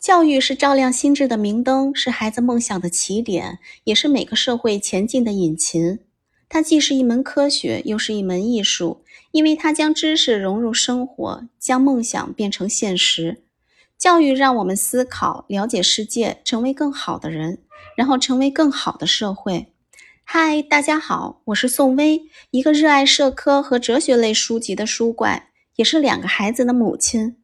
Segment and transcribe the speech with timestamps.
[0.00, 5.98] 教育是照亮心智的明灯，是孩子梦想的起点，也是每个社会前进的引擎。
[6.48, 13.42] 它既是一门科学，又是一门艺术，因为它将知识融入生活，将梦想变成现实。
[13.98, 17.58] 教育让我们思考、了解世界，成为更好的人，
[17.94, 19.66] 然后成为更好的社会。
[20.24, 22.22] 嗨，大家好，我是宋薇，
[22.52, 27.36] 一个热爱社科和哲学类书籍的书怪，也是两个孩子的母亲。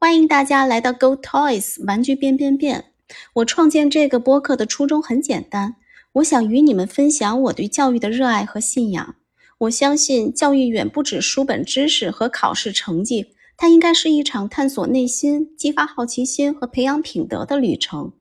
[0.00, 2.92] 欢迎大家来到 Go Toys 玩具变变变。
[3.32, 5.74] 我创建这个播客的初衷很简单，
[6.12, 9.16] 我想与你们分享我对教育的热爱和信仰。
[9.58, 18.12] 我相信教育远不止书本知识和考试成绩，它应该是一场探索内心、激发好奇心和培养品德的旅程。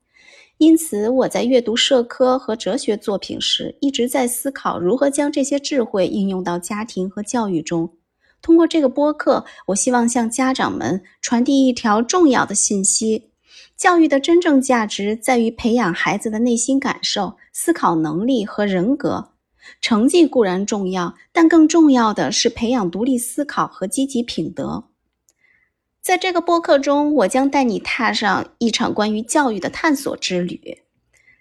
[0.58, 7.92] 因此，我在阅读社科和哲学作品时，一直在思考如何将这些智慧应用到家庭和教育中。
[8.48, 13.32] 通过这个播客，我希望向家长们传递一条重要的信息：
[13.76, 19.32] 教育的真正价值在于培养孩子的内心感受、思考能力和人格。
[19.82, 24.86] 成绩固然重要，但更重要的是培养独立思考和积极品德。
[26.02, 30.84] 在这个播客中，我将带你踏上一场关于教育的探索之旅。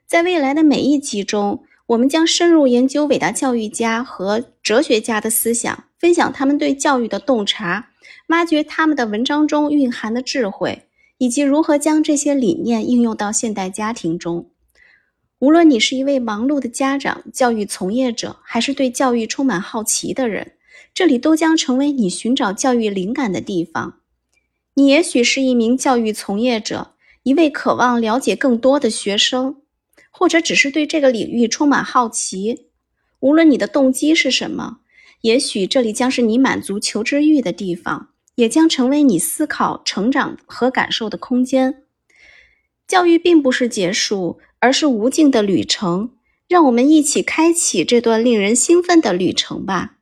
[0.08, 5.84] 在未来的每一集中，我们将深入研究伟大教育家和哲学家的思想。
[5.98, 7.90] 分享他们对教育的洞察，
[8.28, 10.82] 挖掘他们的文章中蕴含的智慧，
[11.18, 14.50] 以及如何将这些理念应用到现代家庭中。
[15.38, 20.52] 无论你是一位忙碌的家长、教育从业者，还是对教育充满好奇的人，
[20.94, 24.00] 这里都将成为你寻找教育灵感的地方。
[24.74, 29.62] 你也许是一名教育从业者，一位渴望了解更多的学生，
[30.10, 32.66] 或者只是对这个领域充满好奇。
[33.20, 34.78] 无论你的动机是什么。
[35.22, 41.82] 也许这里将是你满足求知欲的地方，也将成为你思考、成长和感受的空间。
[42.86, 46.12] 教育并不是结束，而是无尽的旅程。
[46.48, 49.95] 让我们一起开启这段令人兴奋的旅程吧。